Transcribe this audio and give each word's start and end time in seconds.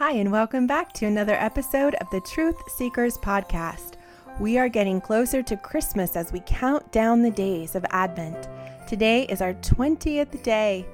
Hi, 0.00 0.12
and 0.12 0.32
welcome 0.32 0.66
back 0.66 0.94
to 0.94 1.04
another 1.04 1.34
episode 1.34 1.94
of 1.96 2.08
the 2.08 2.22
Truth 2.22 2.56
Seekers 2.70 3.18
Podcast. 3.18 3.96
We 4.40 4.56
are 4.56 4.70
getting 4.70 4.98
closer 4.98 5.42
to 5.42 5.58
Christmas 5.58 6.16
as 6.16 6.32
we 6.32 6.40
count 6.46 6.90
down 6.90 7.20
the 7.20 7.30
days 7.30 7.74
of 7.74 7.84
Advent. 7.90 8.48
Today 8.88 9.24
is 9.24 9.42
our 9.42 9.52
20th 9.52 10.42
day. 10.42 10.86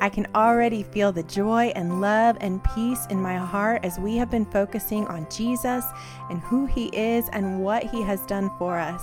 I 0.00 0.08
can 0.08 0.26
already 0.34 0.82
feel 0.82 1.12
the 1.12 1.24
joy 1.24 1.72
and 1.76 2.00
love 2.00 2.38
and 2.40 2.64
peace 2.74 3.04
in 3.10 3.20
my 3.20 3.36
heart 3.36 3.84
as 3.84 3.98
we 3.98 4.16
have 4.16 4.30
been 4.30 4.46
focusing 4.46 5.06
on 5.08 5.28
Jesus 5.28 5.84
and 6.30 6.40
who 6.40 6.64
he 6.64 6.86
is 6.86 7.28
and 7.34 7.62
what 7.62 7.84
he 7.84 8.00
has 8.00 8.24
done 8.24 8.50
for 8.56 8.78
us. 8.78 9.02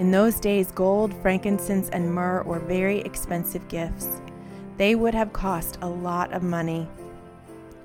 In 0.00 0.10
those 0.10 0.40
days, 0.40 0.72
gold, 0.72 1.12
frankincense, 1.20 1.90
and 1.90 2.10
myrrh 2.10 2.42
were 2.44 2.58
very 2.58 3.00
expensive 3.00 3.68
gifts. 3.68 4.22
They 4.78 4.94
would 4.94 5.12
have 5.12 5.34
cost 5.34 5.76
a 5.82 5.88
lot 5.90 6.32
of 6.32 6.42
money. 6.42 6.88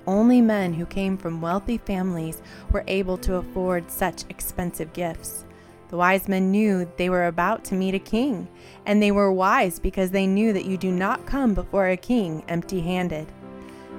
Only 0.06 0.40
men 0.40 0.72
who 0.72 0.86
came 0.86 1.18
from 1.18 1.42
wealthy 1.42 1.76
families 1.76 2.40
were 2.72 2.84
able 2.86 3.18
to 3.18 3.34
afford 3.34 3.90
such 3.90 4.24
expensive 4.30 4.94
gifts. 4.94 5.44
The 5.90 5.98
wise 5.98 6.26
men 6.26 6.50
knew 6.50 6.90
they 6.96 7.10
were 7.10 7.26
about 7.26 7.64
to 7.64 7.74
meet 7.74 7.94
a 7.94 7.98
king, 7.98 8.48
and 8.86 9.02
they 9.02 9.12
were 9.12 9.30
wise 9.30 9.78
because 9.78 10.10
they 10.10 10.26
knew 10.26 10.54
that 10.54 10.64
you 10.64 10.78
do 10.78 10.90
not 10.90 11.26
come 11.26 11.52
before 11.52 11.88
a 11.88 11.98
king 11.98 12.42
empty 12.48 12.80
handed. 12.80 13.30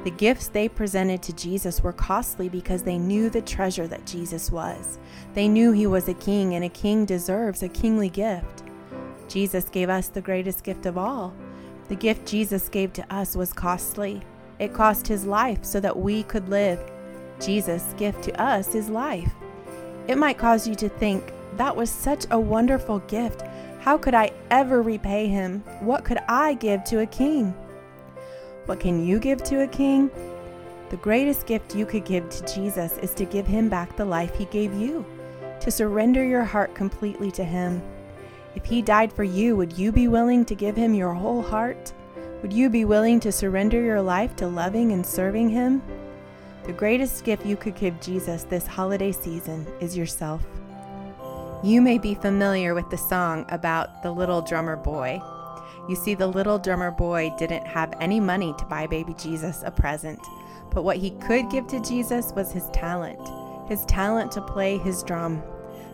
The 0.07 0.11
gifts 0.11 0.47
they 0.47 0.69
presented 0.69 1.21
to 1.23 1.33
Jesus 1.33 1.83
were 1.83 1.91
costly 1.91 2.47
because 2.47 2.81
they 2.81 2.97
knew 2.97 3.29
the 3.29 3.41
treasure 3.41 3.87
that 3.87 4.05
Jesus 4.05 4.49
was. 4.49 4.99
They 5.33 5.49
knew 5.49 5.73
he 5.73 5.85
was 5.85 6.07
a 6.07 6.13
king, 6.13 6.55
and 6.55 6.63
a 6.63 6.69
king 6.69 7.03
deserves 7.03 7.61
a 7.61 7.67
kingly 7.67 8.07
gift. 8.07 8.63
Jesus 9.27 9.65
gave 9.65 9.89
us 9.89 10.07
the 10.07 10.21
greatest 10.21 10.63
gift 10.63 10.85
of 10.85 10.97
all. 10.97 11.33
The 11.89 11.95
gift 11.97 12.25
Jesus 12.25 12.69
gave 12.69 12.93
to 12.93 13.13
us 13.13 13.35
was 13.35 13.51
costly. 13.51 14.21
It 14.59 14.73
cost 14.73 15.05
his 15.09 15.25
life 15.25 15.65
so 15.65 15.81
that 15.81 15.99
we 15.99 16.23
could 16.23 16.47
live. 16.47 16.79
Jesus' 17.41 17.93
gift 17.97 18.23
to 18.23 18.41
us 18.41 18.75
is 18.75 18.87
life. 18.87 19.33
It 20.07 20.17
might 20.17 20.37
cause 20.37 20.65
you 20.65 20.75
to 20.75 20.87
think, 20.87 21.33
that 21.57 21.75
was 21.75 21.89
such 21.89 22.25
a 22.31 22.39
wonderful 22.39 22.99
gift. 22.99 23.41
How 23.81 23.97
could 23.97 24.13
I 24.13 24.31
ever 24.51 24.81
repay 24.81 25.27
him? 25.27 25.65
What 25.81 26.05
could 26.05 26.19
I 26.29 26.53
give 26.53 26.85
to 26.85 26.99
a 26.99 27.05
king? 27.05 27.53
What 28.67 28.81
can 28.81 29.05
you 29.05 29.17
give 29.17 29.41
to 29.45 29.63
a 29.63 29.67
king? 29.67 30.11
The 30.89 30.97
greatest 30.97 31.47
gift 31.47 31.73
you 31.73 31.85
could 31.85 32.03
give 32.03 32.29
to 32.29 32.53
Jesus 32.53 32.97
is 32.97 33.13
to 33.13 33.23
give 33.23 33.47
him 33.47 33.69
back 33.69 33.95
the 33.95 34.03
life 34.03 34.35
he 34.35 34.43
gave 34.45 34.73
you, 34.73 35.05
to 35.61 35.71
surrender 35.71 36.23
your 36.23 36.43
heart 36.43 36.75
completely 36.75 37.31
to 37.31 37.45
him. 37.45 37.81
If 38.55 38.65
he 38.65 38.81
died 38.81 39.13
for 39.13 39.23
you, 39.23 39.55
would 39.55 39.77
you 39.77 39.93
be 39.93 40.09
willing 40.09 40.43
to 40.43 40.53
give 40.53 40.75
him 40.75 40.93
your 40.93 41.13
whole 41.13 41.41
heart? 41.41 41.93
Would 42.41 42.51
you 42.51 42.69
be 42.69 42.83
willing 42.83 43.21
to 43.21 43.31
surrender 43.31 43.81
your 43.81 44.01
life 44.01 44.35
to 44.35 44.47
loving 44.47 44.91
and 44.91 45.05
serving 45.05 45.47
him? 45.47 45.81
The 46.65 46.73
greatest 46.73 47.23
gift 47.23 47.45
you 47.45 47.55
could 47.55 47.75
give 47.75 48.01
Jesus 48.01 48.43
this 48.43 48.67
holiday 48.67 49.13
season 49.13 49.65
is 49.79 49.95
yourself. 49.95 50.45
You 51.63 51.81
may 51.81 51.99
be 51.99 52.15
familiar 52.15 52.73
with 52.73 52.89
the 52.89 52.97
song 52.97 53.45
about 53.47 54.03
the 54.03 54.11
little 54.11 54.41
drummer 54.41 54.75
boy. 54.75 55.21
You 55.87 55.95
see, 55.95 56.15
the 56.15 56.27
little 56.27 56.59
drummer 56.59 56.91
boy 56.91 57.33
didn't 57.37 57.65
have 57.65 57.93
any 58.01 58.19
money 58.19 58.53
to 58.57 58.65
buy 58.65 58.87
baby 58.87 59.13
Jesus 59.13 59.63
a 59.65 59.71
present, 59.71 60.19
but 60.71 60.83
what 60.83 60.97
he 60.97 61.11
could 61.11 61.49
give 61.49 61.67
to 61.67 61.79
Jesus 61.79 62.33
was 62.33 62.51
his 62.51 62.69
talent, 62.69 63.19
his 63.69 63.85
talent 63.85 64.31
to 64.33 64.41
play 64.41 64.77
his 64.77 65.01
drum. 65.03 65.41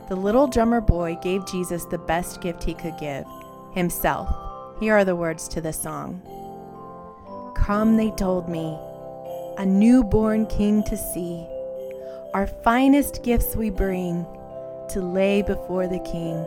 The 0.09 0.15
little 0.15 0.47
drummer 0.47 0.81
boy 0.81 1.17
gave 1.21 1.45
Jesus 1.45 1.85
the 1.85 1.99
best 1.99 2.41
gift 2.41 2.63
he 2.63 2.73
could 2.73 2.97
give 2.99 3.25
himself. 3.73 4.35
Here 4.79 4.95
are 4.95 5.05
the 5.05 5.15
words 5.15 5.47
to 5.49 5.61
the 5.61 5.73
song 5.73 6.21
Come, 7.55 7.95
they 7.95 8.11
told 8.11 8.49
me, 8.49 8.77
a 9.57 9.65
newborn 9.65 10.47
king 10.47 10.83
to 10.83 10.97
see. 10.97 11.45
Our 12.33 12.47
finest 12.47 13.23
gifts 13.23 13.55
we 13.55 13.69
bring 13.69 14.25
to 14.89 15.01
lay 15.01 15.43
before 15.43 15.87
the 15.87 15.99
king. 15.99 16.45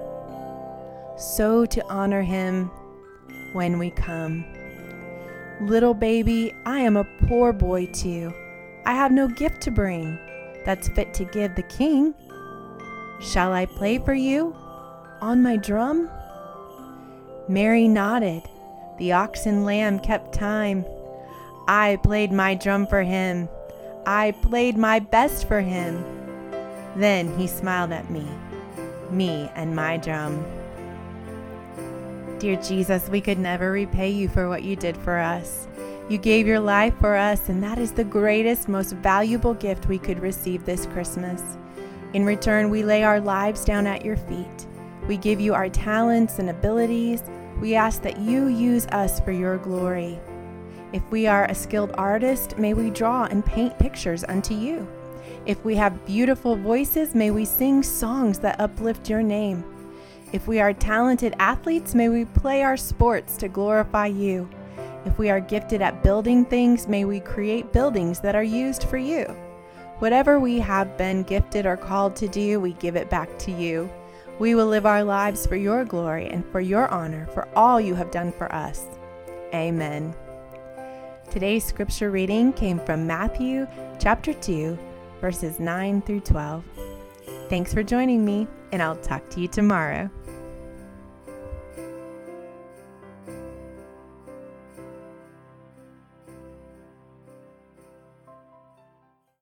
So 1.17 1.65
to 1.67 1.87
honor 1.87 2.23
him, 2.23 2.71
when 3.53 3.79
we 3.79 3.91
come. 3.91 4.45
Little 5.61 5.95
baby, 5.95 6.55
I 6.67 6.81
am 6.81 6.97
a 6.97 7.09
poor 7.27 7.53
boy 7.53 7.87
too. 7.87 8.33
I 8.85 8.93
have 8.93 9.13
no 9.13 9.29
gift 9.29 9.61
to 9.63 9.71
bring 9.71 10.19
that's 10.67 10.89
fit 10.89 11.15
to 11.15 11.25
give 11.25 11.55
the 11.55 11.63
king. 11.63 12.13
Shall 13.21 13.53
I 13.53 13.67
play 13.67 13.99
for 13.99 14.13
you 14.13 14.55
on 15.21 15.43
my 15.43 15.57
drum? 15.57 16.11
Mary 17.49 17.87
nodded. 17.89 18.43
The 18.99 19.13
ox 19.13 19.47
and 19.47 19.65
lamb 19.65 20.01
kept 20.01 20.35
time. 20.35 20.85
I 21.69 21.99
played 22.03 22.33
my 22.33 22.55
drum 22.57 22.87
for 22.89 23.03
him. 23.03 23.49
I 24.07 24.33
played 24.43 24.77
my 24.77 24.99
best 24.99 25.47
for 25.47 25.61
him. 25.61 26.05
Then 26.97 27.37
he 27.39 27.47
smiled 27.47 27.93
at 27.93 28.11
me, 28.11 28.27
me 29.11 29.51
and 29.55 29.77
my 29.77 29.99
drum. 29.99 30.45
Dear 32.39 32.57
Jesus, 32.57 33.09
we 33.09 33.23
could 33.23 33.39
never 33.39 33.73
repay 33.73 34.11
you 34.11 34.29
for 34.29 34.47
what 34.47 34.63
you 34.63 34.77
did 34.77 34.95
for 34.95 35.17
us. 35.17 35.67
You 36.11 36.19
gave 36.19 36.47
your 36.47 36.61
life 36.61 36.93
for 37.01 37.17
us, 37.17 37.49
and 37.49 37.63
that 37.63 37.79
is 37.79 37.93
the 37.93 38.05
greatest, 38.05 38.69
most 38.69 38.93
valuable 38.93 39.55
gift 39.55 39.89
we 39.89 39.99
could 39.99 40.21
receive 40.21 40.65
this 40.65 40.85
Christmas. 40.85 41.57
In 42.13 42.27
return, 42.27 42.69
we 42.69 42.83
lay 42.83 43.05
our 43.05 43.21
lives 43.21 43.65
down 43.65 43.87
at 43.87 44.05
your 44.05 44.19
feet. 44.19 44.67
We 45.09 45.17
give 45.17 45.41
you 45.41 45.55
our 45.55 45.71
talents 45.71 46.39
and 46.39 46.51
abilities. 46.51 47.23
We 47.59 47.75
ask 47.75 48.03
that 48.03 48.19
you 48.19 48.49
use 48.49 48.87
us 48.89 49.19
for 49.19 49.33
your 49.33 49.57
glory. 49.57 50.19
If 50.93 51.03
we 51.11 51.27
are 51.27 51.47
a 51.47 51.55
skilled 51.55 51.93
artist, 51.95 52.59
may 52.59 52.75
we 52.75 52.91
draw 52.91 53.25
and 53.25 53.45
paint 53.45 53.79
pictures 53.79 54.25
unto 54.25 54.53
you. 54.53 54.87
If 55.47 55.65
we 55.65 55.75
have 55.77 56.05
beautiful 56.05 56.55
voices, 56.55 57.15
may 57.15 57.31
we 57.31 57.47
sing 57.47 57.83
songs 57.83 58.39
that 58.41 58.61
uplift 58.61 59.09
your 59.09 59.23
name. 59.23 59.65
If 60.33 60.49
we 60.49 60.59
are 60.59 60.73
talented 60.73 61.35
athletes, 61.39 61.95
may 61.95 62.09
we 62.09 62.25
play 62.25 62.63
our 62.63 62.77
sports 62.77 63.37
to 63.39 63.49
glorify 63.49 64.07
you. 64.07 64.49
If 65.05 65.19
we 65.19 65.31
are 65.31 65.39
gifted 65.39 65.81
at 65.81 66.03
building 66.03 66.45
things, 66.45 66.89
may 66.89 67.05
we 67.05 67.21
create 67.21 67.73
buildings 67.73 68.19
that 68.21 68.35
are 68.35 68.43
used 68.43 68.85
for 68.85 68.97
you. 68.97 69.25
Whatever 70.01 70.41
we 70.41 70.59
have 70.59 70.99
been 70.99 71.23
gifted 71.23 71.65
or 71.65 71.77
called 71.77 72.17
to 72.17 72.29
do, 72.29 72.59
we 72.59 72.73
give 72.75 72.97
it 72.97 73.09
back 73.09 73.39
to 73.39 73.53
you. 73.53 73.89
We 74.41 74.55
will 74.55 74.67
live 74.67 74.85
our 74.85 75.05
lives 75.05 75.47
for 75.47 75.57
your 75.57 75.85
glory 75.85 76.27
and 76.27 76.45
for 76.47 76.61
your 76.61 76.89
honor 76.89 77.27
for 77.33 77.49
all 77.57 77.81
you 77.81 77.95
have 77.95 78.11
done 78.11 78.33
for 78.33 78.53
us. 78.53 78.85
Amen. 79.55 80.15
Today's 81.31 81.65
scripture 81.65 82.11
reading 82.11 82.53
came 82.53 82.81
from 82.81 83.07
Matthew 83.07 83.67
chapter 84.01 84.35
2, 84.35 84.77
verses 85.21 85.61
9 85.61 86.03
through 86.03 86.21
12. 86.21 86.65
Thanks 87.49 87.73
for 87.73 87.85
joining 87.85 88.25
me, 88.25 88.49
and 88.73 88.83
I'll 88.83 88.97
talk 88.97 89.29
to 89.31 89.41
you 89.41 89.47
tomorrow. 89.47 90.11